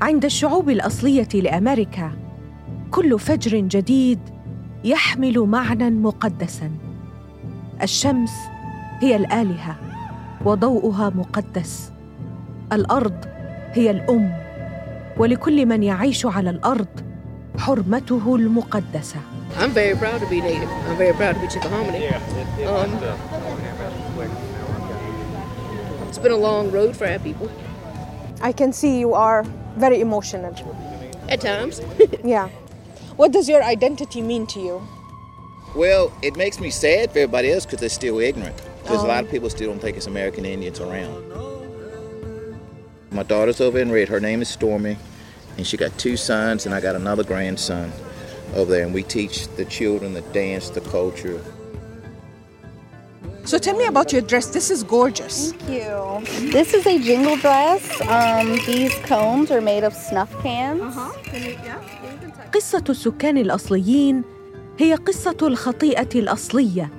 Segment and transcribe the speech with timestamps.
[0.00, 2.12] عند الشعوب الأصلية لأمريكا
[2.90, 4.18] كل فجر جديد
[4.84, 6.70] يحمل معنى مقدسا
[7.82, 8.30] الشمس
[9.00, 9.76] هي الآلهة
[10.44, 11.92] وضوءها مقدس
[12.72, 13.24] الأرض
[13.72, 14.32] هي الأم
[15.16, 16.88] ولكل من يعيش على الأرض
[17.58, 19.20] حرمته المقدسة
[19.60, 20.68] I'm very proud to be native.
[20.88, 22.12] I'm very proud to be Chickahominy.
[22.66, 22.90] Um,
[26.08, 27.48] it's been a long road for our people.
[28.40, 29.44] I can see you are
[29.78, 30.54] very emotional.
[31.28, 31.80] At times.
[32.24, 32.48] Yeah.
[33.16, 34.82] What does your identity mean to you?
[35.74, 38.56] Well, it makes me sad for everybody else because they're still ignorant.
[38.82, 39.32] Because a lot of oh.
[39.32, 41.28] people still don't think it's American Indians around.
[43.10, 44.08] My daughter's over in Red.
[44.08, 44.96] Her name is Stormy,
[45.56, 47.92] and she got two sons, and I got another grandson
[48.54, 48.84] over there.
[48.84, 51.42] And we teach the children the dance, the culture.
[53.48, 54.46] So tell me about your dress.
[54.48, 55.52] This is gorgeous.
[55.52, 56.50] Thank you.
[56.52, 57.82] This is a jingle dress.
[58.02, 60.94] Um, these combs are made of snuff cans.
[62.54, 64.22] قصة السكان الأصليين
[64.78, 66.90] هي قصة الخطيئة الأصلية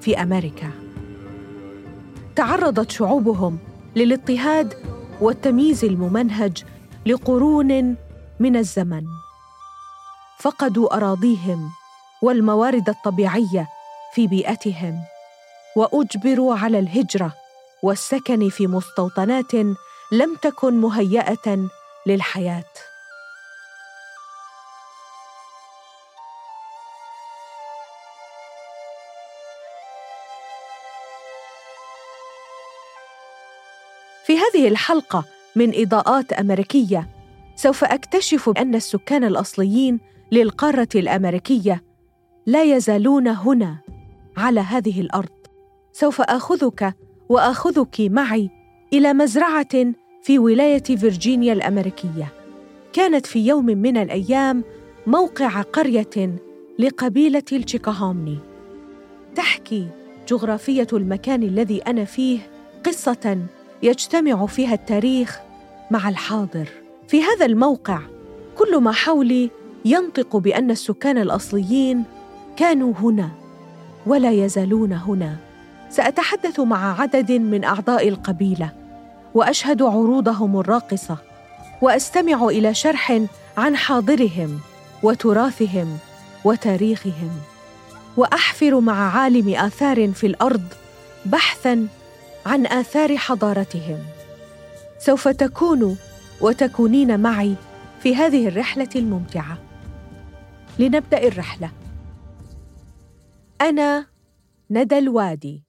[0.00, 0.70] في أمريكا
[2.36, 3.58] تعرضت شعوبهم
[3.96, 4.74] للاضطهاد
[5.20, 6.64] والتمييز الممنهج
[7.06, 7.96] لقرون
[8.40, 9.04] من الزمن
[10.38, 11.70] فقدوا أراضيهم
[12.22, 13.68] والموارد الطبيعية
[14.14, 15.13] في بيئتهم
[15.76, 17.34] وأجبروا على الهجرة
[17.82, 19.54] والسكن في مستوطنات
[20.12, 21.68] لم تكن مهيئة
[22.06, 22.64] للحياة.
[34.26, 35.24] في هذه الحلقة
[35.56, 37.08] من إضاءات أمريكية
[37.56, 40.00] سوف أكتشف ان السكان الأصليين
[40.32, 41.84] للقارة الأمريكية
[42.46, 43.78] لا يزالون هنا
[44.36, 45.43] على هذه الأرض.
[45.96, 46.94] سوف آخذك
[47.28, 48.50] وآخذك معي
[48.92, 49.92] إلى مزرعة
[50.22, 52.32] في ولاية فيرجينيا الأمريكية.
[52.92, 54.64] كانت في يوم من الأيام
[55.06, 56.36] موقع قرية
[56.78, 58.38] لقبيلة الشيكاهومني
[59.34, 59.86] تحكي
[60.28, 62.38] جغرافية المكان الذي أنا فيه
[62.84, 63.38] قصة
[63.82, 65.38] يجتمع فيها التاريخ
[65.90, 66.68] مع الحاضر.
[67.08, 68.00] في هذا الموقع
[68.58, 69.50] كل ما حولي
[69.84, 72.04] ينطق بأن السكان الأصليين
[72.56, 73.30] كانوا هنا
[74.06, 75.53] ولا يزالون هنا.
[75.94, 78.72] سأتحدث مع عدد من أعضاء القبيلة
[79.34, 81.18] وأشهد عروضهم الراقصة
[81.82, 83.20] وأستمع إلى شرح
[83.56, 84.60] عن حاضرهم
[85.02, 85.98] وتراثهم
[86.44, 87.30] وتاريخهم
[88.16, 90.64] وأحفر مع عالم آثار في الأرض
[91.26, 91.86] بحثا
[92.46, 93.98] عن آثار حضارتهم.
[94.98, 95.96] سوف تكون
[96.40, 97.54] وتكونين معي
[98.02, 99.58] في هذه الرحلة الممتعة.
[100.78, 101.70] لنبدأ الرحلة.
[103.60, 104.06] أنا
[104.70, 105.63] ندى الوادي.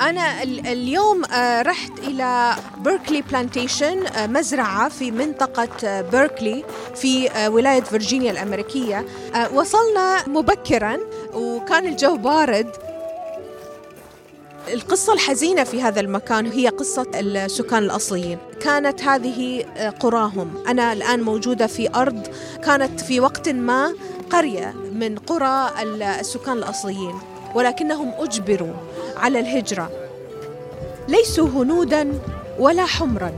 [0.00, 6.64] أنا ال- اليوم آه، رحت إلى Berkeley Plantation آه، مزرعة في منطقة بيركلي
[6.94, 9.04] في آه، ولاية فيرجينيا الأمريكية.
[9.54, 10.98] وصلنا مبكرا
[11.34, 12.70] وكان الجو بارد.
[14.72, 18.38] القصة الحزينة في هذا المكان هي قصة السكان الأصليين.
[18.60, 19.64] كانت هذه
[20.00, 20.50] قراهم.
[20.68, 22.26] أنا الآن موجودة في أرض
[22.64, 23.94] كانت في وقت ما
[24.30, 27.14] قرية من قرى ال- السكان الأصليين
[27.54, 28.74] ولكنهم أجبروا.
[29.18, 29.90] على الهجرة.
[31.08, 32.20] ليسوا هنودا
[32.58, 33.32] ولا حمرا.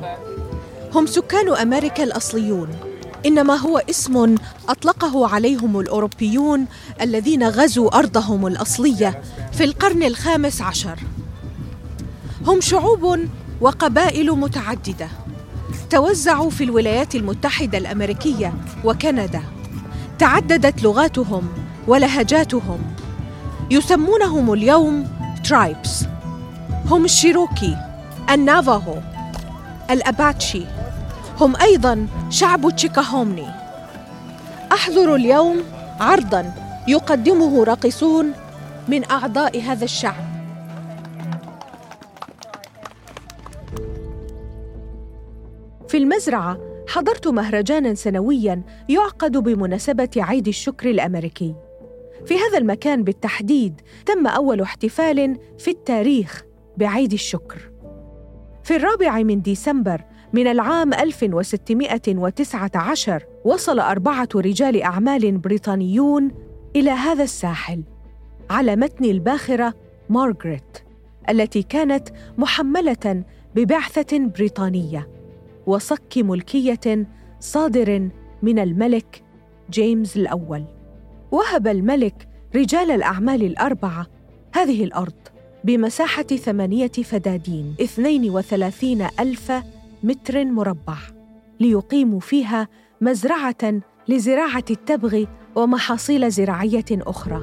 [0.95, 2.69] هم سكان أمريكا الأصليون.
[3.27, 4.35] إنما هو اسم
[4.69, 6.67] أطلقه عليهم الأوروبيون
[7.01, 10.99] الذين غزوا أرضهم الأصلية في القرن الخامس عشر.
[12.47, 13.19] هم شعوب
[13.61, 15.09] وقبائل متعددة.
[15.91, 18.55] توزعوا في الولايات المتحدة الأمريكية
[18.85, 19.43] وكندا.
[20.19, 21.49] تعددت لغاتهم
[21.89, 22.79] ولهجاتهم.
[23.71, 26.05] يسمونهم اليوم tribes
[26.87, 27.77] هم الشيروكي
[28.31, 28.95] النافاهو
[29.91, 30.65] الأباتشي.
[31.41, 33.47] هم أيضا شعب تشيكاهومني.
[34.73, 35.63] أحضر اليوم
[36.01, 36.55] عرضا
[36.89, 38.33] يقدمه راقصون
[38.89, 40.25] من أعضاء هذا الشعب.
[45.89, 46.59] في المزرعة
[46.89, 51.55] حضرت مهرجانا سنويا يعقد بمناسبة عيد الشكر الأمريكي.
[52.27, 56.45] في هذا المكان بالتحديد تم أول احتفال في التاريخ
[56.77, 57.71] بعيد الشكر.
[58.65, 66.31] في الرابع من ديسمبر من العام 1619 وصل أربعة رجال أعمال بريطانيون
[66.77, 67.83] إلى هذا الساحل
[68.51, 69.75] على متن الباخرة
[70.09, 70.79] مارغريت
[71.31, 72.09] التي كانت
[72.39, 73.25] محملة
[73.55, 75.09] ببعثة بريطانية
[75.67, 77.07] وصك ملكية
[77.41, 78.09] صادر
[78.43, 79.23] من الملك
[79.71, 80.65] جيمس الأول
[81.31, 84.07] وهب الملك رجال الأعمال الأربعة
[84.55, 85.13] هذه الأرض
[85.65, 89.53] بمساحة ثمانية فدادين 32 ألف
[90.03, 90.97] متر مربع
[91.61, 92.69] ليقيموا فيها
[93.01, 95.25] مزرعة لزراعة التبغ
[95.57, 97.43] ومحاصيل زراعية أخرى.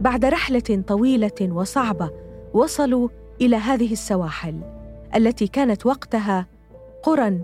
[0.00, 2.10] بعد رحلة طويلة وصعبة
[2.54, 3.08] وصلوا
[3.40, 4.60] إلى هذه السواحل
[5.16, 6.46] التي كانت وقتها
[7.02, 7.40] قرى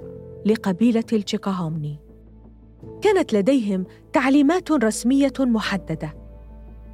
[0.46, 2.07] لقبيلة التشيكاهومني.
[3.02, 6.14] كانت لديهم تعليمات رسمية محددة.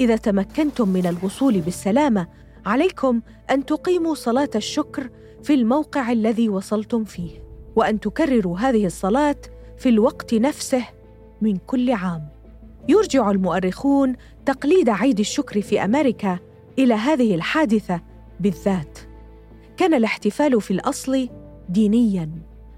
[0.01, 2.29] إذا تمكنتم من الوصول بالسلامة
[2.67, 3.21] عليكم
[3.51, 5.11] أن تقيموا صلاة الشكر
[5.43, 7.45] في الموقع الذي وصلتم فيه
[7.77, 9.37] وأن تكرروا هذه الصلاة
[9.79, 10.85] في الوقت نفسه
[11.41, 12.29] من كل عام.
[12.89, 14.17] يرجع المؤرخون
[14.47, 16.39] تقليد عيد الشكر في أمريكا
[16.79, 18.01] إلى هذه الحادثة
[18.41, 18.99] بالذات.
[19.77, 21.29] كان الاحتفال في الأصل
[21.69, 22.31] دينياً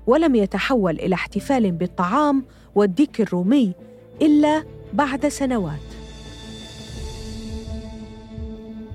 [0.07, 2.45] ولم يتحول إلى احتفال بالطعام
[2.77, 3.73] والديك الرومي
[4.23, 5.81] إلا بعد سنوات.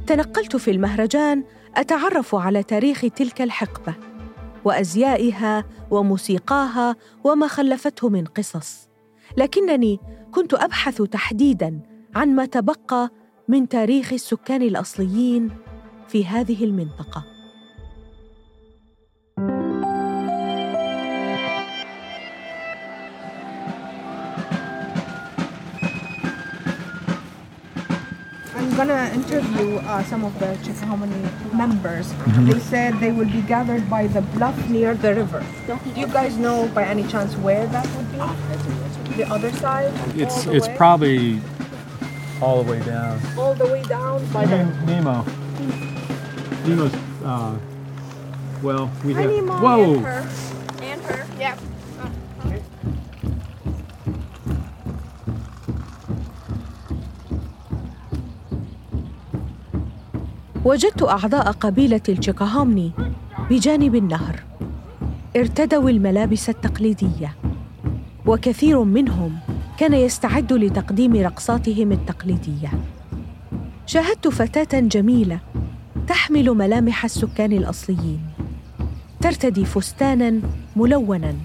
[0.08, 1.44] تنقلت في المهرجان
[1.76, 3.94] أتعرف على تاريخ تلك الحقبة
[4.66, 8.90] وأزيائها وموسيقاها وما خلفته من قصص
[9.38, 10.00] لكنني
[10.32, 11.80] كنت أبحث تحديدا
[12.16, 13.10] عن ما تبقى
[13.48, 15.50] من تاريخ السكان الأصليين
[16.08, 17.41] في هذه المنطقة
[28.72, 32.14] I'm gonna interview uh, some of the Chickahominy members.
[32.48, 35.46] They said they will be gathered by the bluff near the river.
[35.68, 39.18] Do you guys know by any chance where that would be?
[39.18, 39.92] The other side?
[40.16, 40.78] It's it's way?
[40.78, 41.42] probably
[42.42, 43.20] all the way down.
[43.38, 44.64] all the way down by the.
[44.86, 45.26] Nemo.
[46.66, 46.94] Nemo's.
[47.26, 47.60] Uh,
[48.64, 49.30] well, we have.
[49.30, 49.60] Nemo.
[49.60, 49.96] Whoa!
[49.96, 50.30] And her.
[50.82, 51.28] And her.
[51.38, 51.58] Yeah.
[60.66, 62.92] وجدت أعضاء قبيلة التشيكاهومني
[63.50, 64.44] بجانب النهر.
[65.36, 67.36] ارتدوا الملابس التقليدية
[68.26, 69.38] وكثير منهم
[69.78, 72.72] كان يستعد لتقديم رقصاتهم التقليدية.
[73.86, 75.40] شاهدت فتاة جميلة
[76.08, 78.22] تحمل ملامح السكان الأصليين
[79.22, 80.42] ترتدي فستانا
[80.76, 81.36] ملونا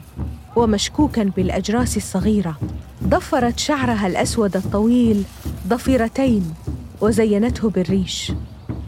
[0.56, 2.56] ومشكوكا بالأجراس الصغيرة.
[3.04, 5.22] ضفرت شعرها الأسود الطويل
[5.68, 6.54] ضفيرتين
[7.00, 8.32] وزينته بالريش.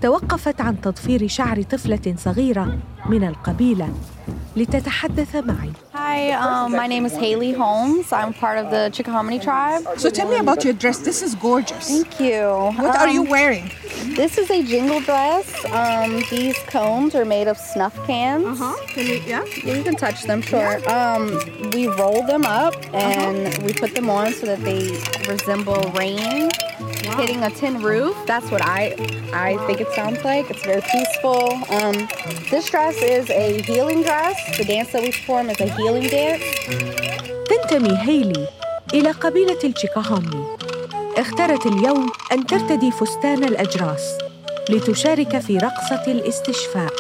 [0.02, 3.90] توقفت عن تضفير شعر طفله صغيره من القبيله
[4.56, 8.12] لتتحدث معي Hi, um, my name is Haley Holmes.
[8.12, 9.84] I'm part of the Chickahominy tribe.
[9.98, 10.98] So tell me about your dress.
[11.10, 11.86] This is gorgeous.
[11.88, 12.42] Thank you.
[12.86, 13.66] What are you Um, wearing?
[14.22, 15.46] This is a jingle dress.
[15.82, 18.60] Um, these combs are made of snuff cans.
[18.60, 18.76] Huh?
[18.94, 19.18] Can you?
[19.34, 19.44] Yeah.
[19.66, 20.74] Yeah, you can touch them, sure.
[20.98, 21.24] Um,
[21.76, 24.82] we roll them up and we put them on so that they
[25.34, 26.50] resemble rain
[27.20, 28.16] hitting a tin roof.
[28.26, 28.96] That's what I
[29.34, 30.50] I think it sounds like.
[30.52, 31.42] It's very peaceful.
[31.78, 31.96] Um,
[32.50, 34.36] this dress is a healing dress.
[34.58, 36.44] The dance that we perform is a healing dance.
[37.50, 38.48] تنتمي هيلي
[38.94, 40.44] إلى قبيلة التشيكاهومني
[41.18, 44.18] اختارت اليوم أن ترتدي فستان الأجراس
[44.70, 46.94] لتشارك في رقصة الاستشفاء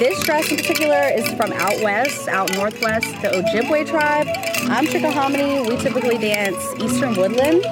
[0.00, 4.28] This dress in particular is from out west, out northwest, the Ojibwe tribe.
[4.74, 5.68] I'm Chickahominy.
[5.68, 7.62] We typically dance Eastern Woodland.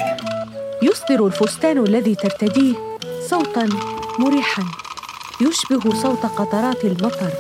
[0.84, 2.74] يصدر الفستان الذي ترتديه
[3.30, 3.70] صوتا
[4.20, 4.64] مريحا
[5.42, 7.32] يشبه صوت قطرات المطر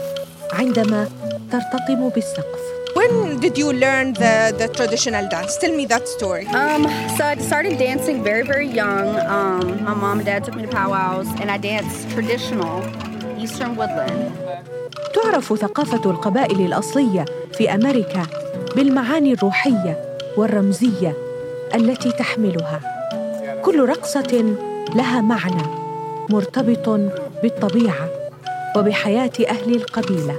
[0.53, 1.09] عندما
[1.51, 2.61] ترتطم بالسقف
[2.95, 5.57] When did you learn the, the traditional dance?
[5.57, 6.45] Tell me that story.
[6.47, 6.83] Um,
[7.15, 9.07] so I started dancing very, very young.
[9.35, 12.75] Um, my mom and dad took me to powwows, and I danced traditional
[13.43, 14.31] Eastern Woodland.
[15.13, 18.27] تعرف ثقافة القبائل الأصلية في أمريكا
[18.75, 21.17] بالمعاني الروحية والرمزية
[21.75, 23.00] التي تحملها.
[23.63, 24.55] كل رقصة
[24.95, 25.63] لها معنى
[26.29, 26.89] مرتبط
[27.43, 28.09] بالطبيعة
[28.77, 30.35] وبحياة أهل القبيلة.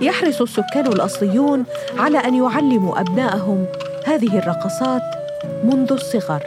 [0.00, 1.64] يحرص السكان الأصليون
[1.98, 3.66] على أن يعلموا أبنائهم
[4.06, 5.02] هذه الرقصات
[5.64, 6.42] منذ الصغر.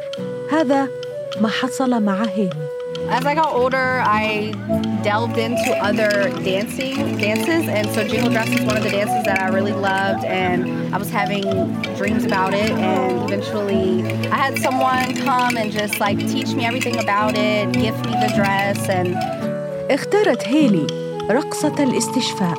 [0.51, 0.87] هذا
[1.41, 2.68] ما حصل مع هيلي.
[3.08, 4.52] As I got older, I
[5.02, 6.10] delved into other
[6.42, 10.24] dancing dances, and so Jingle Dress is one of the dances that I really loved,
[10.24, 11.44] and I was having
[11.96, 14.04] dreams about it, and eventually
[14.36, 18.32] I had someone come and just like teach me everything about it, gift me the
[18.34, 19.08] dress, and
[19.90, 20.86] اختارت هيلي
[21.30, 22.58] رقصة الاستشفاء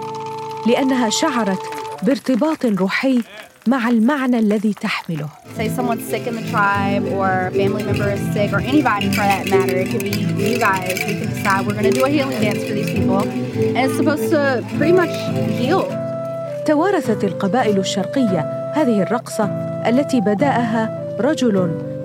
[0.68, 1.62] لأنها شعرت
[2.04, 3.22] بارتباط روحي
[3.67, 5.29] مع المعنى الذي تحمله.
[5.57, 9.25] say someone's sick in the tribe or a family member is sick or anybody for
[9.33, 10.15] that matter it could be
[10.51, 13.23] you guys we can decide we're going to do a healing dance for these people
[13.77, 14.41] and it's supposed to
[14.79, 15.15] pretty much
[15.61, 15.83] heal
[16.67, 19.45] توارثت القبائل الشرقية هذه الرقصة
[19.89, 21.57] التي بدأها رجل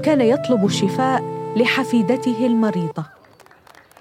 [0.03, 1.23] كان يطلب الشفاء
[1.55, 3.05] لحفيدته المريضة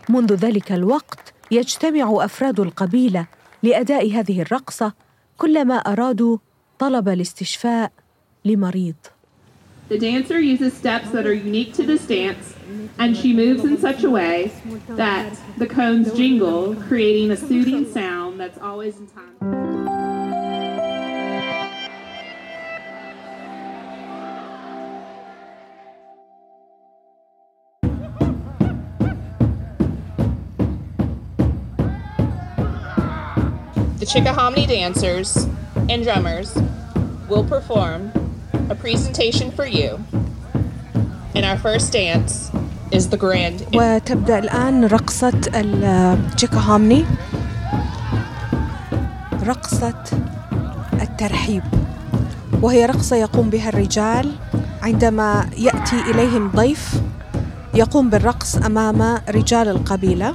[0.09, 3.27] منذ ذلك الوقت يجتمع أفراد القبيلة
[3.63, 4.93] لأداء هذه الرقصة
[5.39, 6.39] كلما أرادوا
[6.80, 7.92] طلب الاستشفاء
[8.46, 8.96] لمريض
[9.90, 12.54] The dancer uses steps that are unique to this dance,
[13.00, 14.52] and she moves in such a way
[14.90, 19.36] that the cones jingle, creating a soothing sound that's always in time.
[33.98, 35.48] The Chickahominy dancers
[35.89, 36.57] and drummers
[37.29, 38.13] will perform
[38.71, 39.99] a presentation for you.
[41.35, 42.51] And our first dance
[42.93, 43.67] is the grand.
[43.75, 47.05] وتبدأ الآن رقصة التشيكاهامني
[49.43, 50.05] رقصة
[51.03, 51.63] الترحيب
[52.63, 54.33] وهي رقصة يقوم بها الرجال
[54.83, 57.01] عندما يأتي إليهم ضيف
[57.75, 60.35] يقوم بالرقص أمام رجال القبيلة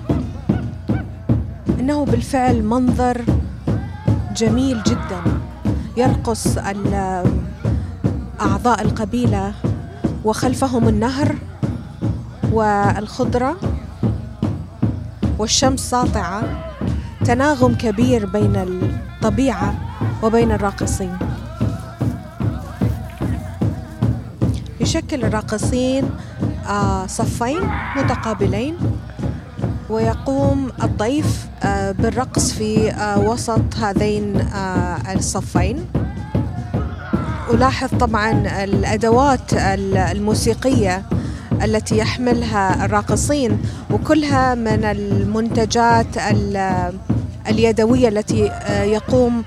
[1.79, 3.21] إنه بالفعل منظر
[4.35, 5.38] جميل جدا
[5.99, 6.57] يرقص
[8.41, 9.53] أعضاء القبيلة
[10.25, 11.35] وخلفهم النهر
[12.51, 13.55] والخضرة
[15.39, 16.43] والشمس ساطعة.
[17.25, 19.75] تناغم كبير بين الطبيعة
[20.23, 21.17] وبين الراقصين.
[24.79, 26.09] يشكل الراقصين
[26.67, 27.61] آه، صفين
[27.95, 28.75] متقابلين
[29.89, 31.48] ويقوم الضيف
[31.99, 34.47] بالرقص في آه، وسط هذين
[35.15, 35.85] الصفين.
[37.53, 38.31] ألاحظ طبعا
[38.63, 41.03] الأدوات الموسيقية
[41.63, 43.59] التي يحملها الراقصين
[43.91, 46.05] وكلها من المنتجات
[47.49, 49.43] اليدوية التي آه، يقوم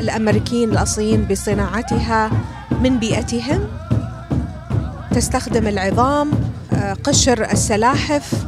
[0.00, 2.30] الأمريكيين الأصليين بصناعتها
[2.82, 3.60] من بيئتهم.
[5.10, 6.30] تستخدم العظام
[6.72, 8.41] آه، قشر السلاحف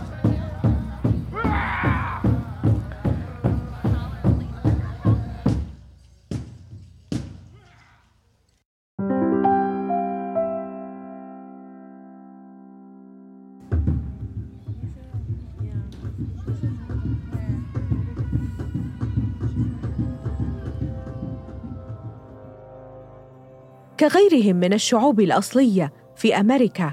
[24.00, 26.92] كغيرهم من الشعوب الأصلية في أمريكا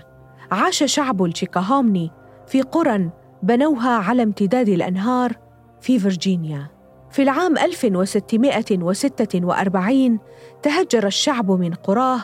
[0.51, 2.11] عاش شعب الشيكاهومني
[2.47, 3.09] في قرى
[3.43, 5.33] بنوها على امتداد الأنهار
[5.81, 6.81] في فرجينيا
[7.11, 10.19] في العام 1646
[10.63, 12.21] تهجر الشعب من قراه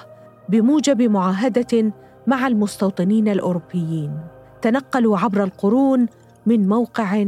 [0.49, 1.93] بموجب معاهدة
[2.27, 4.19] مع المستوطنين الأوروبيين.
[4.61, 6.05] تنقلوا عبر القرون
[6.45, 7.25] من موقع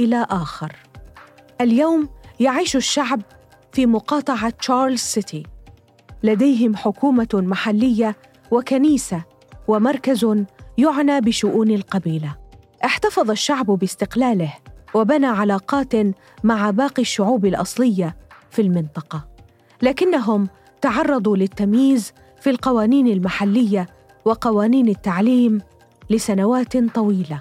[0.00, 0.76] إلى آخر.
[1.60, 2.08] اليوم
[2.40, 3.22] يعيش الشعب
[3.72, 5.46] في مقاطعة تشارلز سيتي.
[6.24, 8.16] لديهم حكومة محلية
[8.50, 9.22] وكنيسة
[9.68, 10.44] ومركز
[10.78, 12.36] يعنى بشؤون القبيلة.
[12.84, 14.54] احتفظ الشعب باستقلاله
[14.94, 15.92] وبنى علاقات
[16.44, 18.16] مع باقي الشعوب الأصلية
[18.50, 19.24] في المنطقة.
[19.82, 20.48] لكنهم
[20.80, 23.86] تعرضوا للتمييز في القوانين المحلية
[24.24, 25.60] وقوانين التعليم
[26.10, 27.40] لسنوات طويلة.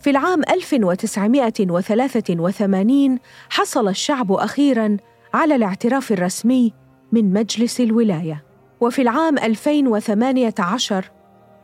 [0.00, 3.18] في العام 1983
[3.50, 4.96] حصل الشعب أخيرا
[5.34, 6.72] على الاعتراف الرسمي
[7.12, 8.44] من مجلس الولاية.
[8.80, 11.10] وفي العام 2018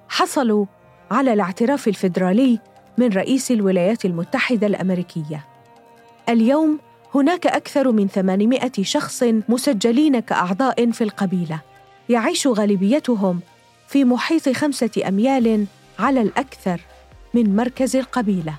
[0.09, 0.67] حصلوا
[1.11, 2.59] على الاعتراف الفيدرالي
[2.99, 5.45] من رئيس الولايات المتحدة الأمريكية.
[6.29, 6.79] اليوم
[7.15, 11.61] هناك أكثر من 800 شخص مسجلين كأعضاء في القبيلة.
[12.09, 13.41] يعيش غالبيتهم
[13.89, 15.67] في محيط خمسة أميال
[15.99, 16.81] على الأكثر
[17.35, 18.55] من مركز القبيلة.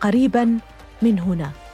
[0.00, 0.58] قريبا
[1.02, 1.65] من هنا.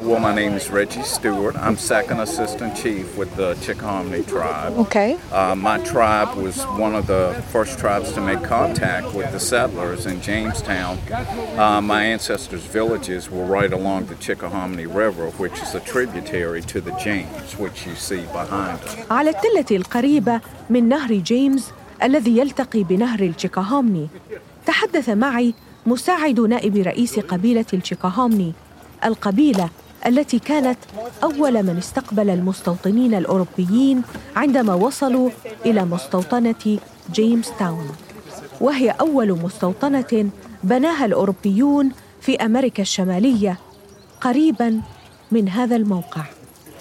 [0.00, 1.56] Well, my name is Reggie Stewart.
[1.56, 4.72] I'm second assistant chief with the Chickahominy tribe.
[4.84, 5.18] Okay.
[5.32, 10.06] Uh, my tribe was one of the first tribes to make contact with the settlers
[10.06, 10.98] in Jamestown.
[11.56, 16.80] Uh, my ancestors' villages were right along the Chickahominy River, which is a tributary to
[16.80, 18.96] the James, which you see behind us.
[19.10, 20.40] على التلة القريبة
[20.70, 24.08] من نهر جيمس الذي يلتقي بنهر الشيكاهومني
[24.66, 25.54] تحدث معي
[25.86, 28.52] مساعد نائب رئيس قبيلة الشيكاهومني
[29.04, 29.70] القبيلة
[30.05, 30.77] التي كانت
[31.23, 34.01] أول من استقبل المستوطنين الأوروبيين
[34.35, 35.29] عندما وصلوا
[35.65, 36.79] إلى مستوطنة
[37.13, 37.87] جيمس تاون
[38.61, 40.29] وهي أول مستوطنة
[40.63, 41.91] بناها الأوروبيون
[42.21, 43.57] في أمريكا الشمالية
[44.21, 44.81] قريبا
[45.31, 46.21] من هذا الموقع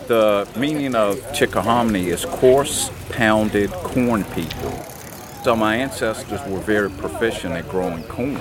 [0.08, 4.72] The meaning of Chickahominy is coarse, pounded corn people.
[5.44, 8.40] So my ancestors were very proficient at growing corn.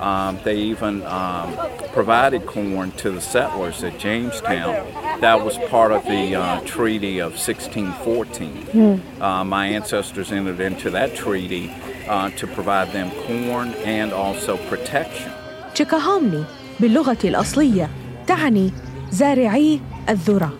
[0.00, 1.54] Um, they even um,
[1.92, 4.74] provided corn to the settlers at Jamestown.
[5.20, 9.02] That was part of the uh, Treaty of 1614.
[9.20, 11.70] Uh, my ancestors entered into that treaty
[12.08, 15.30] uh, to provide them corn and also protection.
[15.74, 16.44] تشيكاهومني
[16.80, 17.90] باللغة الأصلية
[18.26, 18.70] تعني
[19.10, 20.52] زارعي الذرة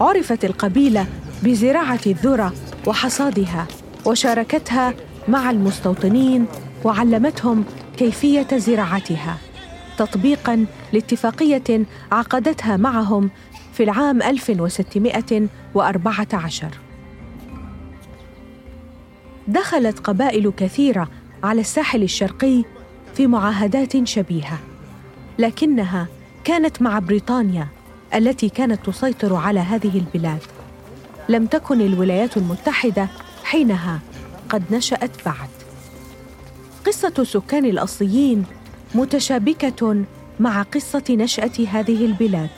[0.00, 1.06] عرفت القبيلة
[1.42, 2.52] بزراعة الذرة
[2.86, 3.66] وحصادها
[4.06, 4.94] وشاركتها
[5.28, 6.46] مع المستوطنين
[6.84, 7.64] وعلمتهم
[7.97, 9.37] كيفية زراعتها
[9.97, 13.29] تطبيقاً لاتفاقية عقدتها معهم
[13.73, 16.67] في العام 1614
[19.47, 21.09] دخلت قبائل كثيرة
[21.43, 22.63] على الساحل الشرقي
[23.15, 24.59] في معاهدات شبيهة
[25.39, 26.07] لكنها
[26.43, 27.67] كانت مع بريطانيا
[28.15, 30.41] التي كانت تسيطر على هذه البلاد.
[31.29, 33.07] لم تكن الولايات المتحدة
[33.43, 33.99] حينها
[34.49, 35.62] قد نشأت بعد.
[36.85, 38.45] قصة السكان الأصليين
[38.95, 40.03] متشابكة
[40.39, 42.49] مع قصة نشأة هذه البلاد.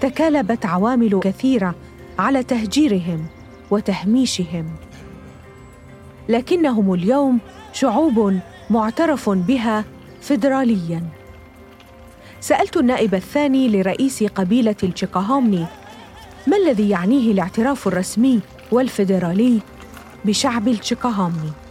[0.00, 1.74] تكالبت عوامل كثيرة
[2.18, 3.26] على تهجيرهم
[3.70, 4.66] وتهميشهم.
[6.28, 7.38] لكنهم اليوم
[7.72, 8.38] شعوب
[8.70, 9.84] معترف بها
[10.20, 11.02] فيدراليا.
[12.40, 15.66] سألت النائب الثاني لرئيس قبيلة التشيكاهومني
[16.46, 18.40] ما الذي يعنيه الاعتراف الرسمي
[18.72, 19.60] والفيدرالي
[20.24, 21.65] بشعب التشيكاهومني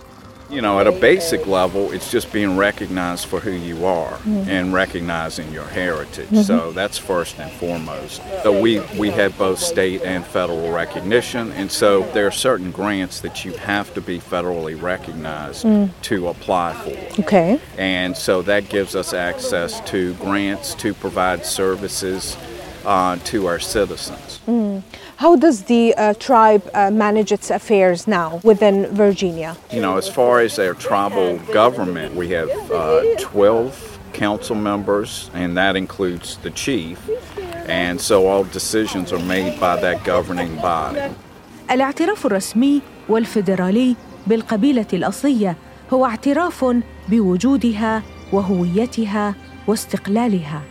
[0.49, 4.49] You know, at a basic level, it's just being recognized for who you are mm-hmm.
[4.49, 6.27] and recognizing your heritage.
[6.27, 6.41] Mm-hmm.
[6.41, 8.21] So that's first and foremost.
[8.43, 13.21] So we, we have both state and federal recognition, and so there are certain grants
[13.21, 15.89] that you have to be federally recognized mm.
[16.03, 17.21] to apply for.
[17.21, 17.59] Okay.
[17.77, 22.37] And so that gives us access to grants to provide services
[22.84, 24.40] uh, to our citizens.
[25.16, 29.56] How does the uh, tribe uh, manage its affairs now within Virginia?
[29.70, 35.56] You know, as far as their tribal government, we have uh, 12 council members, and
[35.56, 36.98] that includes the chief.
[37.68, 41.14] And so all decisions are made by that governing body.
[41.70, 45.56] الاعتراف الرسمي والفيدرالي بالقبيله الاصليه
[45.92, 46.64] هو اعتراف
[47.08, 49.34] بوجودها وهويتها
[49.66, 50.62] واستقلالها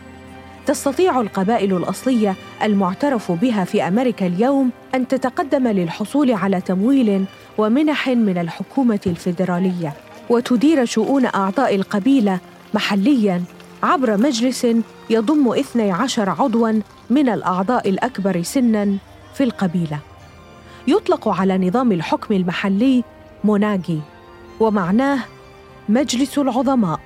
[0.67, 7.25] تستطيع القبائل الأصلية المعترف بها في أمريكا اليوم أن تتقدم للحصول على تمويل
[7.59, 9.93] ومنح من الحكومة الفيدرالية
[10.31, 12.39] وتدير شؤون أعضاء القبيلة
[12.75, 13.43] محليا
[13.83, 14.67] عبر مجلس
[15.11, 18.97] يضم 12 عضوا من الأعضاء الأكبر سنا
[19.35, 19.99] في القبيلة.
[20.89, 23.05] يطلق على نظام الحكم المحلي
[23.45, 24.01] موناجي
[24.61, 25.19] ومعناه
[25.89, 27.01] مجلس العظماء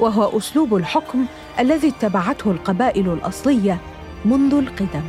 [0.00, 1.26] وهو أسلوب الحكم
[1.60, 3.80] الذي اتبعته القبائل الأصلية
[4.24, 5.02] منذ القدم.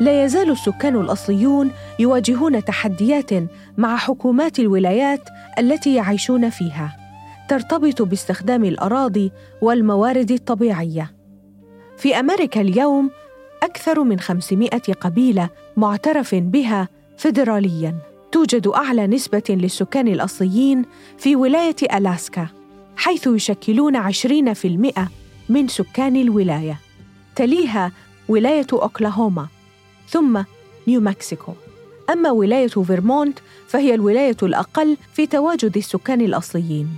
[0.00, 3.30] لا يزال السكان الأصليون يواجهون تحديات
[3.76, 6.96] مع حكومات الولايات التي يعيشون فيها
[7.48, 11.14] ترتبط باستخدام الأراضي والموارد الطبيعية.
[11.96, 13.10] في أمريكا اليوم
[13.62, 14.70] أكثر من 500
[15.00, 18.15] قبيلة معترف بها فيدراليا.
[18.36, 20.84] توجد أعلى نسبة للسكان الأصليين
[21.18, 22.48] في ولاية ألاسكا
[22.96, 25.08] حيث يشكلون 20%
[25.48, 26.80] من سكان الولاية.
[27.36, 27.92] تليها
[28.28, 29.46] ولاية أوكلاهوما
[30.08, 30.42] ثم
[30.88, 31.52] نيو مكسيكو.
[32.10, 36.88] أما ولاية فيرمونت فهي الولاية الأقل في تواجد السكان الأصليين.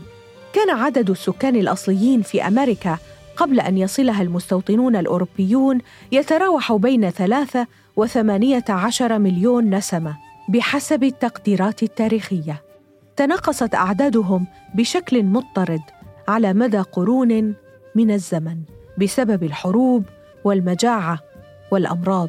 [0.52, 2.98] كان عدد السكان الأصليين في أمريكا
[3.36, 5.78] قبل أن يصلها المستوطنون الأوروبيون
[6.12, 10.27] يتراوح بين ثلاثة وثمانية عشر مليون نسمة.
[10.48, 12.62] بحسب التقديرات التاريخية.
[13.16, 15.80] تناقصت أعدادهم بشكل مضطرد
[16.28, 17.54] على مدى قرون
[17.94, 18.58] من الزمن
[18.98, 20.04] بسبب الحروب
[20.44, 21.18] والمجاعة
[21.70, 22.28] والأمراض.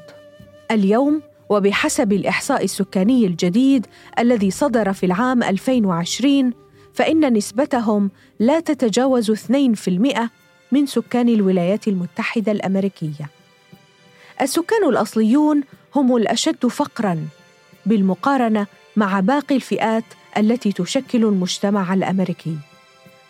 [0.72, 3.88] اليوم وبحسب الإحصاء السكاني الجديد
[4.20, 6.54] الذي صدر في العام 2020
[6.94, 10.30] فإن نسبتهم لا تتجاوز 2%
[10.72, 13.30] من سكان الولايات المتحدة الأمريكية.
[14.42, 15.64] السكان الأصليون
[15.96, 17.28] هم الأشد فقرا.
[17.86, 20.04] بالمقارنة مع باقي الفئات
[20.38, 22.58] التي تشكل المجتمع الأمريكي.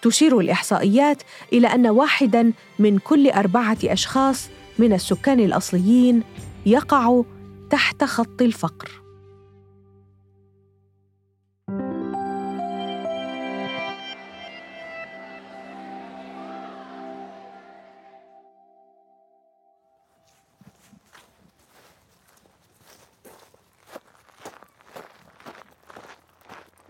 [0.02, 6.24] تشير الإحصائيات إلى أن واحدا من كل أربعة أشخاص من السكان الأصليين
[6.66, 7.22] يقع
[7.70, 9.09] تحت خط الفقر.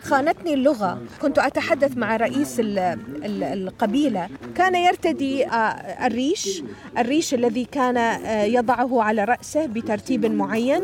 [0.10, 1.02] خانتني اللغة.
[1.22, 2.80] كنت أتحدث مع رئيس ال-
[3.26, 4.30] ال- القبيلة.
[4.56, 6.64] كان يرتدي آه، الريش
[6.98, 10.82] الريش الذي كان آه، يضعه على رأسه بترتيب معين.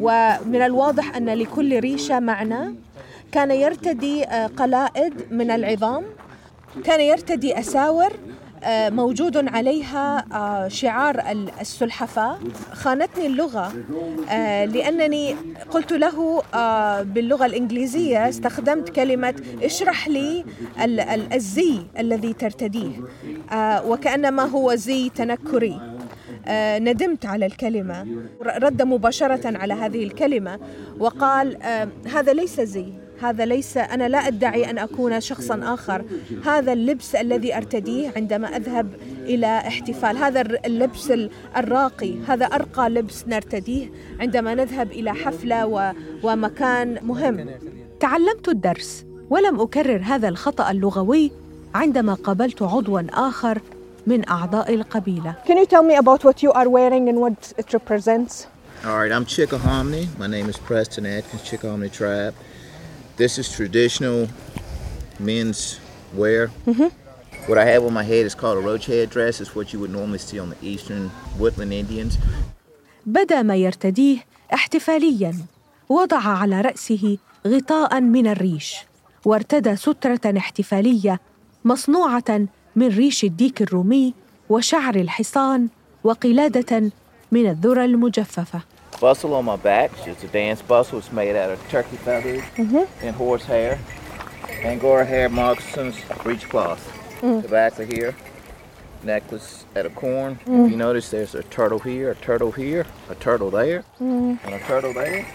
[0.00, 2.74] ومن الواضح أن لكل ريشة معنى.
[3.32, 6.04] كان يرتدي آه، قلائد من العظام.
[6.84, 8.12] كان يرتدي أساور.
[8.66, 12.38] موجود عليها آه، شعار ال- السلحفاة.
[12.72, 13.72] خانتني اللغة
[14.30, 15.36] آه، لأنني
[15.70, 20.44] قلت له آه، باللغة الإنجليزية استخدمت كلمة اشرح لي
[20.84, 22.92] ال- ال- الزي الذي ترتديه
[23.52, 25.80] آه، وكأنما هو زي تنكري.
[26.46, 28.06] آه، ندمت على الكلمة.
[28.42, 30.58] رد مباشرة على هذه الكلمة
[30.98, 32.92] وقال آه، هذا ليس زي.
[33.22, 36.04] هذا ليس أنا لا أدعي أن أكون شخصا آخر
[36.44, 38.88] هذا اللبس الذي أرتديه عندما أذهب
[39.24, 45.92] إلى احتفال هذا اللبس ال- الراقي هذا أرقى لبس نرتديه عندما نذهب إلى حفلة و-
[46.22, 47.46] ومكان مهم
[48.00, 51.30] تعلمت الدرس ولم أكرر هذا الخطأ اللغوي
[51.74, 53.58] عندما قابلت عضوا آخر
[54.06, 57.72] من أعضاء القبيلة Can you tell me about what you are wearing and what it
[57.72, 58.46] represents?
[58.86, 60.04] All right, I'm Chickahominy.
[60.22, 62.34] My name is Preston Atkins, Chickahominy tribe.
[63.18, 64.28] This is traditional
[65.18, 65.80] men's
[66.14, 66.42] wear.
[67.48, 69.40] What I have on my head is called a roach head dress.
[69.40, 72.18] It's what you would normally see on the eastern woodland Indians.
[73.06, 75.34] بدا ما يرتديه احتفاليا
[75.88, 78.76] وضع على راسه غطاء من الريش
[79.24, 81.20] وارتدى ستره احتفاليه
[81.64, 84.14] مصنوعه من ريش الديك الرومي
[84.48, 85.68] وشعر الحصان
[86.04, 86.90] وقلاده
[87.32, 88.60] من الذره المجففه
[89.00, 89.92] Bustle on my back.
[90.06, 90.98] It's a dance bustle.
[90.98, 93.06] It's made out of turkey feathers mm-hmm.
[93.06, 93.78] and horse hair.
[94.64, 96.80] Angora hair moccasins, breechcloth.
[97.20, 97.42] Mm.
[97.42, 98.16] The back of here,
[99.04, 100.38] necklace out of corn.
[100.42, 100.70] If mm.
[100.70, 104.38] you notice, there's a turtle here, a turtle here, a turtle there, mm.
[104.42, 105.26] and a turtle there.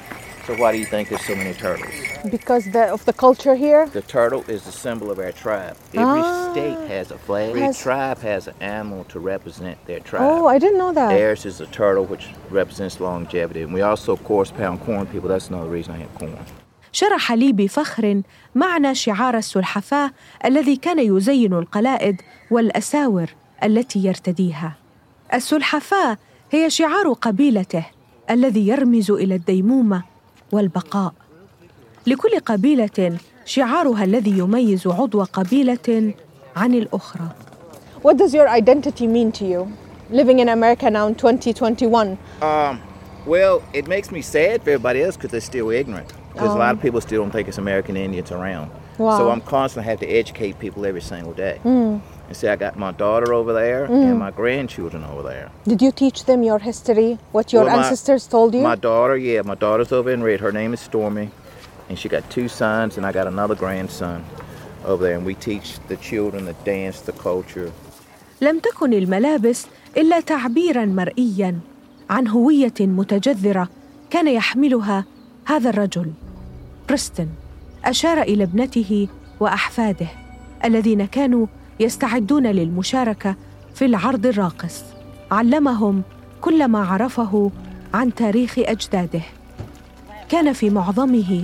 [0.47, 1.95] So why do you think there's so many turtles?
[2.37, 3.83] Because the, of the culture here.
[4.01, 5.77] The turtle is the symbol of our tribe.
[6.05, 6.51] Every Ah.
[6.53, 7.49] state has a flag.
[7.51, 10.23] Every Has- tribe has an animal to represent their tribe.
[10.31, 11.11] Oh, I didn't know that.
[11.19, 12.25] Theirs is a turtle, which
[12.61, 13.61] represents longevity.
[13.65, 15.29] And we also, of course, pound corn people.
[15.33, 16.45] That's another reason I have corn.
[16.93, 18.23] شرح لي بفخر
[18.55, 20.11] معنى شعار السلحفاه
[20.45, 23.27] الذي كان يزين القلائد والاساور
[23.65, 24.73] التي يرتديها
[25.35, 26.19] السلحفاه
[26.51, 27.85] هي شعار قبيلته
[28.31, 30.03] الذي يرمز الى الديمومه
[30.54, 31.14] والبقاء
[32.08, 36.14] لكل قبيله شعارها الذي يميز عضو قبيله
[36.56, 37.28] عن الاخرى
[38.04, 39.62] What does your identity mean to you?
[40.12, 42.18] Living in America now in 2021.
[42.42, 42.82] Um,
[43.26, 46.12] well, it makes me sad for everybody else because they're still ignorant.
[46.34, 48.70] Because a lot of people still don't think it's American Indians around.
[48.98, 49.30] So Wow.
[49.30, 51.60] I'm constantly have to educate people every single day.
[52.34, 55.52] And say I got my daughter over there and my grandchildren over there.
[55.72, 57.20] Did you teach them your history?
[57.32, 58.64] What your Well, my- ancestors told you?
[58.74, 60.40] My daughter, yeah, my daughter's over in Red.
[60.40, 61.28] Her name is Stormy,
[61.90, 64.20] and she got two sons, and I got another grandson
[64.84, 65.16] over there.
[65.20, 67.72] And we teach the children the dance, the culture.
[68.42, 69.66] لم تكن الملابس
[69.98, 71.60] الا تعبيرا مرئيا
[72.10, 73.70] عن هويه متجذره
[74.10, 75.06] كان يحملها
[75.46, 76.12] هذا الرجل
[76.90, 77.28] بريستن
[77.86, 79.08] اشار إلى ابنته
[79.40, 80.08] واحفاده
[80.66, 81.48] الذين كانوا
[81.80, 83.36] يستعدون للمشاركة
[83.76, 84.84] في العرض الراقص
[85.32, 86.02] علمهم
[86.42, 87.52] كل ما عرفه
[87.94, 89.22] عن تاريخ أجداده
[90.30, 91.44] كان في معظمه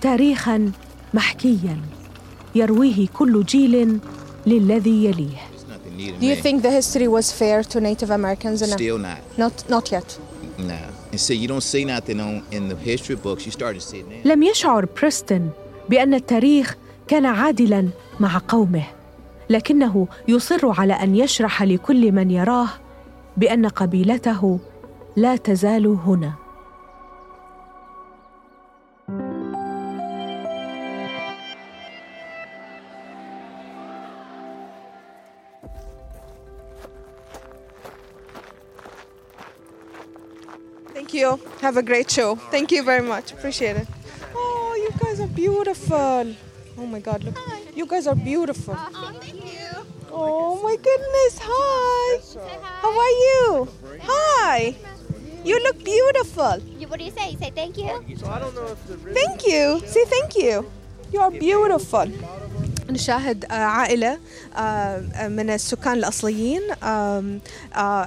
[0.00, 0.72] تاريخا
[1.14, 1.80] محكيا
[2.54, 3.98] يرويه كل جيل
[4.46, 5.46] للذي يليه
[6.20, 8.58] Do you think the history was fair to Native Americans?
[8.70, 9.20] Still not.
[9.38, 9.54] not.
[9.74, 10.08] Not yet.
[10.58, 10.80] No.
[11.16, 13.46] So you don't see nothing on, in the history books.
[13.46, 14.32] You start to see it now.
[14.32, 15.48] لم يشعر بريستن
[15.88, 16.76] بأن التاريخ
[17.08, 17.88] كان عادلا
[18.20, 18.84] مع قومه.
[19.50, 22.68] لكنه يصر على أن يشرح لكل من يراه
[23.36, 24.58] بأن قبيلته
[25.16, 26.32] لا تزال هنا
[40.94, 41.38] Thank you.
[41.60, 42.36] Have a great show.
[42.50, 43.32] Thank you very much.
[43.32, 43.86] Appreciate it.
[44.34, 46.34] Oh, you guys are beautiful.
[46.78, 47.65] Oh my God, look.
[47.76, 48.74] You guys are beautiful.
[48.74, 49.68] Oh, thank you.
[50.10, 51.38] Oh my goodness.
[51.42, 52.20] Hi.
[52.80, 53.68] How are you?
[54.00, 54.74] Hi.
[55.44, 56.56] You look beautiful.
[56.88, 57.32] What do you say?
[57.32, 57.92] You say thank you?
[59.12, 59.80] Thank you.
[59.84, 60.72] Say thank you.
[61.12, 62.08] You are beautiful.
[62.90, 64.18] نشاهد آه، عائلة
[64.56, 67.22] آه، من السكان الأصليين آه،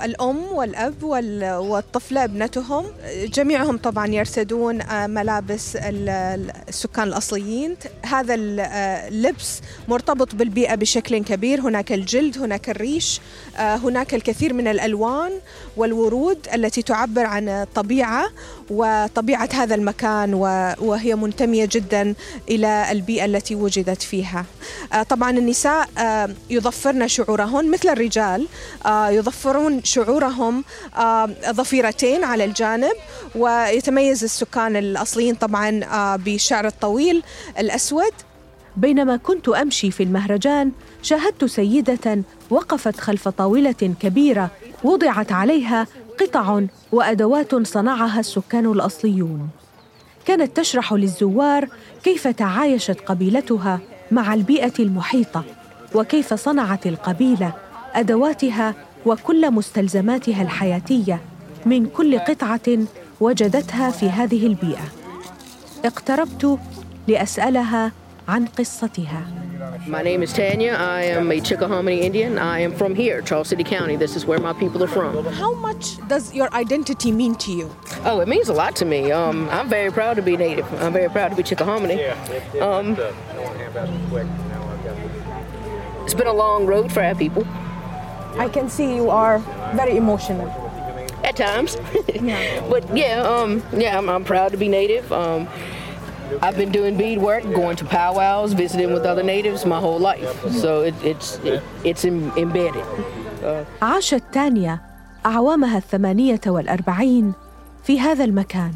[0.05, 2.85] الأم والأب وال- والطفلة ابنتهم.
[3.23, 7.75] جميعهم طبعا يرتدون آه، ملابس ال- ال- السكان الأصليين.
[8.05, 11.61] هذا ال- آه، اللبس مرتبط بالبيئة بشكل كبير.
[11.61, 13.21] هناك الجلد هناك الريش
[13.57, 15.31] آه، هناك الكثير من الألوان
[15.77, 18.29] والورود التي تعبر عن الطبيعة
[18.69, 20.33] وطبيعة هذا المكان
[20.79, 22.13] وهي منتمية جدا
[22.49, 24.39] إلى البيئة التي وجدت فيها.
[24.39, 24.68] آه،
[25.09, 28.47] طبعا النساء آه، يضفرن شعورهن مثل الرجال
[28.85, 30.63] آه، يضفرون شعورهم
[30.97, 32.93] آه، ضفيرتين على الجانب
[33.35, 37.23] ويتميز السكان الأصليين طبعا آه، بالشعر الطويل
[37.59, 38.11] الأسود.
[38.77, 44.49] بينما كنت أمشي في المهرجان شاهدت سيدة وقفت خلف طاولة كبيرة
[44.83, 45.87] وضعت عليها
[46.19, 49.49] قطع وأدوات صنعها السكان الأصليون.
[50.25, 51.67] كانت تشرح للزوار
[52.03, 53.79] كيف تعايشت قبيلتها
[54.11, 55.43] مع البيئة المحيطة
[55.95, 57.53] وكيف صنعت القبيلة
[57.93, 61.21] أدواتها وكل مستلزماتها الحياتية
[61.65, 62.77] من كل قطعة
[63.19, 64.85] وجدتها في هذه البيئة.
[65.85, 66.59] اقتربت
[67.07, 67.91] لأسألها
[68.27, 69.27] عن قصتها.
[69.87, 70.73] My name is Tanya.
[70.73, 72.37] I am a Chickahominy Indian.
[72.37, 73.95] I am from here, Charles City County.
[73.95, 75.25] This is where my people are from.
[75.25, 77.75] How much does your identity mean to you?
[78.03, 79.11] Oh, it means a lot to me.
[79.11, 80.71] Um, I'm very proud to be Native.
[80.81, 81.99] I'm very proud to be Chickahominy.
[82.61, 82.97] Um,
[86.03, 87.45] it's been a long road for our people
[88.37, 89.39] I can see you are
[89.75, 90.47] very emotional.
[91.23, 91.75] at times.
[92.69, 95.11] but yeah, um, yeah, I'm, I'm proud to be Native.
[95.11, 95.47] Um,
[96.41, 100.31] I've been doing bead work, going to powwows, visiting with other natives my whole life.
[100.63, 102.85] So it, it's it, it's em- embedded.
[103.43, 104.79] Uh, عاشت تانيا
[105.25, 107.33] أعوامها الثمانية والأربعين
[107.83, 108.73] في هذا المكان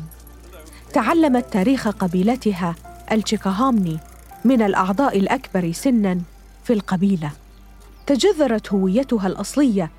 [0.93, 2.75] تعلمت تاريخ قبيلتها
[3.11, 3.99] التشيكاهامني
[4.45, 6.21] من الأعضاء الأكبر سناً
[6.63, 7.31] في القبيلة
[8.05, 9.91] تجذرت هويتها الأصلية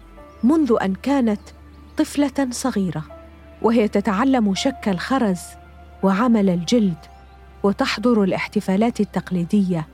[0.42, 1.40] منذ أن كانت
[1.96, 3.04] طفلة صغيرة
[3.62, 5.40] وهي تتعلم شك الخرز
[6.02, 6.96] وعمل الجلد
[7.64, 9.86] وتحضر الاحتفالات التقليدية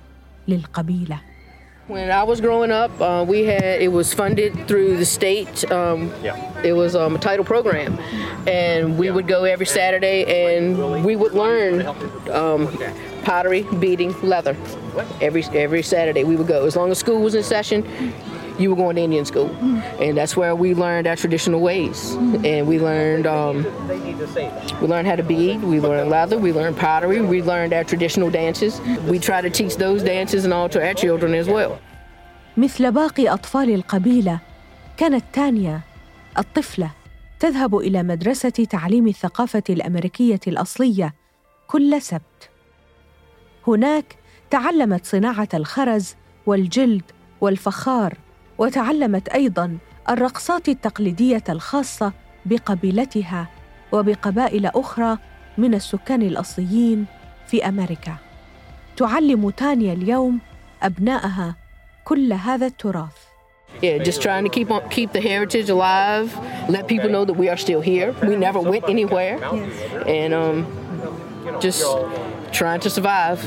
[0.48, 1.20] للقبيله
[1.88, 5.56] When I was growing up, uh, we had it was funded through the state.
[5.78, 6.00] Um,
[6.70, 7.92] It was um, a title program,
[8.46, 10.64] and we would go every Saturday, and
[11.08, 11.74] we would learn
[12.40, 12.60] um,
[13.30, 14.54] pottery, beading, leather.
[15.26, 16.60] Every every Saturday we would go.
[16.70, 17.78] As long as school was in session,
[18.60, 19.50] you were going to Indian school,
[20.04, 21.98] and that's where we learned our traditional ways.
[22.50, 23.56] And we learned um,
[24.80, 25.62] we learned how to bead.
[25.62, 26.38] We learned leather.
[26.38, 27.20] We learned pottery.
[27.20, 28.80] We learned our traditional dances.
[29.12, 31.78] We try to teach those dances and all to our children as well.
[32.56, 34.40] مثل باقي أطفال القبيلة
[34.96, 35.80] كانت تانيا
[36.38, 36.90] الطفلة
[37.40, 41.14] تذهب إلى مدرسة تعليم الثقافة الأمريكية الأصلية
[41.66, 42.50] كل سبت
[43.66, 44.16] هناك
[44.50, 46.14] تعلمت صناعة الخرز
[46.46, 47.02] والجلد
[47.40, 48.14] والفخار
[48.60, 49.78] وتعلمت أيضاً
[50.10, 52.12] الرقصات التقليدية الخاصة
[52.46, 53.48] بقبيلتها
[53.92, 55.18] وبقبائل أخرى
[55.58, 57.06] من السكان الأصليين
[57.46, 58.16] في أمريكا
[58.96, 60.38] تعلم تانيا اليوم
[60.82, 61.54] أبنائها
[62.04, 63.30] كل هذا التراث
[63.82, 66.28] Yeah, just trying to keep on keep the heritage alive.
[66.68, 68.08] Let people know that we are still here.
[68.28, 69.36] We never went anywhere,
[70.20, 70.56] and um,
[71.60, 71.84] just
[72.52, 73.40] trying to survive.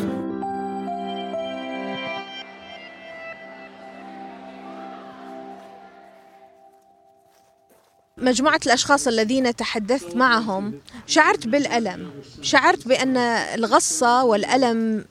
[8.24, 10.74] مجموعة الأشخاص الذين تحدثت معهم
[11.08, 12.12] شعرت بالألم.
[12.42, 15.06] شعرت بأن الغصة والألم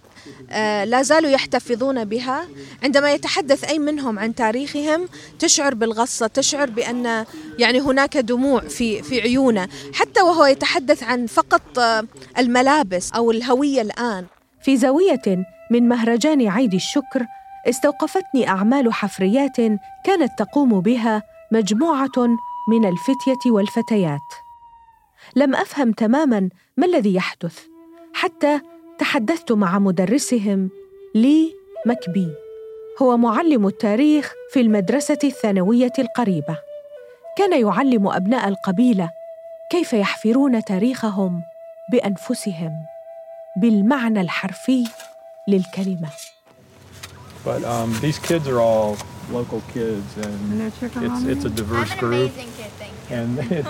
[0.51, 2.49] آه، لا زالوا يحتفظون بها.
[2.83, 7.25] عندما يتحدث أي منهم عن تاريخهم تشعر بالغصة تشعر بأن
[7.59, 9.69] يعني هناك دموع في في عيونه.
[9.95, 12.05] حتى وهو يتحدث عن فقط آه،
[12.39, 14.27] الملابس أو الهوية الآن.
[14.63, 17.27] في زاوية من مهرجان عيد الشكر
[17.69, 19.57] استوقفتني أعمال حفريات
[20.05, 21.23] كانت تقوم بها
[21.53, 22.37] مجموعة
[22.69, 24.21] من الفتية والفتيات.
[25.37, 27.59] لم أفهم تماماً ما الذي يحدث
[28.15, 28.61] حتى
[28.99, 30.71] تحدثت مع مدرسهم
[31.15, 31.55] لي
[31.87, 32.29] مكبي
[33.03, 36.59] هو معلم التاريخ في المدرسة الثانوية القريبة.
[37.39, 39.11] كان يعلم أبناء القبيلة
[39.71, 41.43] كيف يحفرون تاريخهم
[41.93, 42.73] بأنفسهم
[43.57, 44.85] بالمعنى الحرفي
[45.49, 46.09] للكلمة.
[47.45, 48.97] But um, these kids are all
[49.32, 50.82] local kids, and it's
[51.34, 52.32] it's a diverse group.
[53.10, 53.66] And and,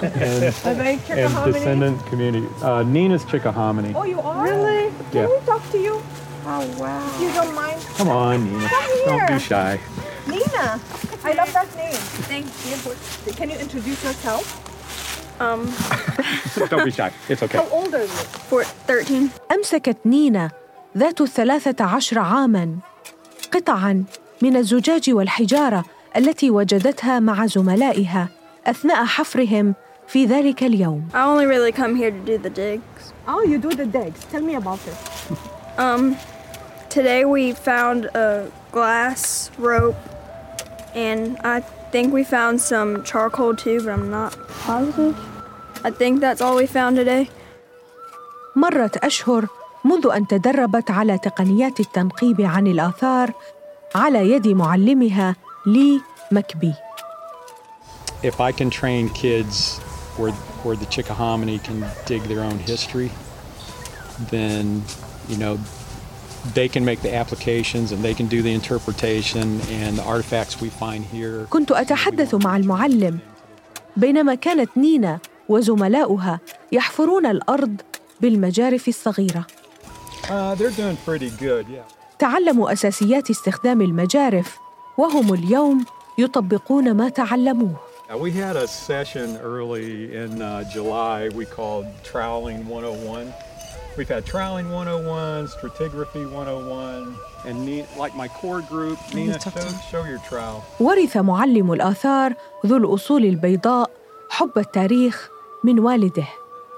[0.66, 1.54] Are they and Chickahominy?
[1.54, 2.48] descendant community.
[2.62, 3.94] Uh, Nina's Chickahominy.
[3.96, 4.44] Oh, you are?
[4.44, 4.86] Really?
[5.14, 5.26] Yeah.
[5.26, 6.02] Can we talk to you?
[6.46, 7.22] Oh, wow.
[7.22, 7.80] You don't mind?
[7.98, 8.70] Come on, Nina.
[9.06, 9.80] Don't be shy.
[10.28, 10.80] Nina.
[11.24, 12.02] I love that name.
[12.32, 12.76] Thank you.
[13.34, 14.46] Can you introduce yourself?
[16.70, 17.12] Don't be shy.
[17.30, 17.58] It's okay.
[17.58, 18.08] How old are you?
[18.50, 19.30] For 13.
[19.52, 20.52] أمسكت نينا
[20.98, 22.80] ذات الثلاثة عشر عاماً
[23.52, 24.04] قطعا
[24.43, 25.85] من الزجاج والحجاره
[26.17, 28.29] التي وجدتها مع زملائها
[28.67, 29.75] اثناء حفرهم
[30.07, 31.09] في ذلك اليوم.
[31.15, 33.13] I only really come here to do the digs.
[33.29, 34.19] Oh, you do the digs.
[34.33, 34.97] Tell me about it.
[35.79, 36.17] Um,
[36.91, 40.01] today we found a glass rope,
[41.09, 41.61] and I
[41.93, 44.33] think we found some charcoal too, but I'm not
[44.67, 45.17] positive.
[45.89, 47.25] I think that's all we found today.
[48.57, 49.47] مرت أشهر
[49.85, 53.33] منذ أن تدربت على تقنيات التنقيب عن الآثار
[53.95, 56.01] على يد معلمها لي
[56.33, 56.75] مكبي.
[58.23, 59.79] If I can train kids
[60.17, 60.33] where,
[60.65, 63.11] where the Chickahominy can dig their own history,
[64.31, 64.83] then,
[65.29, 65.59] you know,
[66.55, 70.69] they can make the applications and they can do the interpretation and the artifacts we
[70.69, 71.47] find here.
[71.51, 73.19] كنت أتحدث مع المعلم
[73.97, 76.41] بينما كانت نينا وزملاؤها
[76.73, 77.81] يحفرون الأرض
[78.21, 79.47] بالمجارف الصغيرة.
[80.29, 82.02] Uh, they're doing pretty good, yeah.
[82.23, 84.59] تعلموا أساسيات استخدام المجارف
[84.99, 85.85] وهم اليوم
[86.19, 87.77] يطبقون ما تعلموه.
[88.11, 93.33] We had a session early in uh, July we called Troweling 101.
[93.99, 99.51] We've had Troweling 101, Stratigraphy 101, and ne- like my core group, Nina, show,
[99.91, 100.63] show your trowel.
[100.81, 102.35] ورث معلم الآثار
[102.67, 103.91] ذو الأصول البيضاء
[104.31, 105.29] حب التاريخ
[105.65, 106.27] من والده.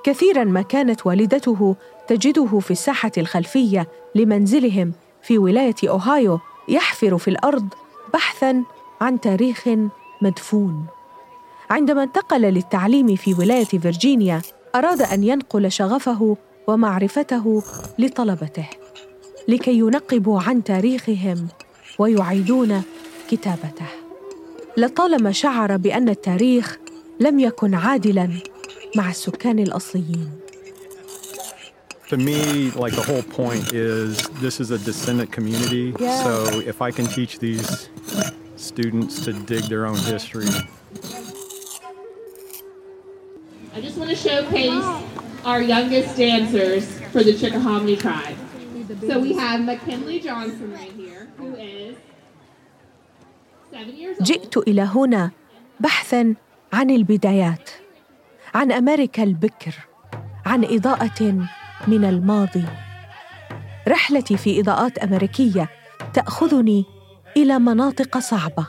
[0.05, 1.77] كثيرا ما كانت والدته
[2.09, 4.93] تجده في الساحة الخلفية لمنزلهم
[5.25, 7.69] في ولاية أوهايو يحفر في الأرض
[8.15, 8.63] بحثا
[9.01, 9.69] عن تاريخ
[10.23, 10.87] مدفون.
[11.71, 14.43] عندما انتقل للتعليم في ولاية فيرجينيا
[14.75, 17.63] أراد أن ينقل شغفه ومعرفته
[17.99, 18.67] لطلبته
[19.49, 21.49] لكي ينقبوا عن تاريخهم
[21.99, 22.83] ويعيدون
[23.31, 23.87] كتابته.
[24.77, 26.79] لطالما شعر بأن التاريخ
[27.21, 28.29] لم يكن عادلا
[28.97, 30.31] مع السكان الأصليين.
[32.14, 35.94] To me, like the whole point is this is a descendant community.
[35.98, 37.90] So if I can teach these
[38.56, 40.50] students to dig their own history,
[43.76, 44.84] I just want to showcase
[45.46, 48.36] our youngest dancers for the Chickahominy tribe.
[49.08, 51.96] So we have McKinley Johnson right here, who is
[53.72, 54.28] seven years old.
[54.28, 55.32] جئت إلى هنا
[55.80, 56.36] بحثا
[56.74, 57.70] عن البدايات
[58.56, 59.74] عن أمريكا البكر
[60.46, 61.48] عن إضاءة
[61.89, 62.65] من الماضي.
[63.89, 65.69] رحلتي في إضاءات أمريكية
[66.15, 66.85] تأخذني
[67.37, 68.67] إلى مناطق صعبة.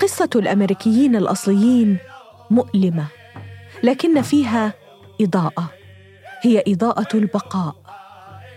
[0.00, 1.98] قصة الأمريكيين الأصليين
[2.50, 3.04] مؤلمة
[3.82, 4.72] لكن فيها
[5.20, 5.70] إضاءة.
[6.42, 7.74] هي إضاءة البقاء.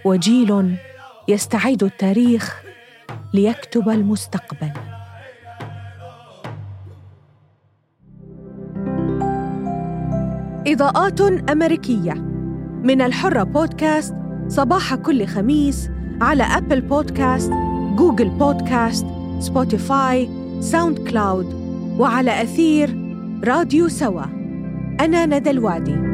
[0.05, 0.75] وجيل
[1.27, 2.63] يستعيد التاريخ
[3.33, 4.71] ليكتب المستقبل.
[10.67, 12.32] إضاءات أمريكية.
[12.83, 14.15] من الحرة بودكاست
[14.47, 15.89] صباح كل خميس
[16.21, 17.51] على أبل بودكاست،
[17.95, 19.05] جوجل بودكاست،
[19.39, 21.53] سبوتيفاي، ساوند كلاود
[21.99, 22.97] وعلى أثير
[23.43, 24.23] راديو سوا.
[24.99, 26.12] أنا ندى الوادي.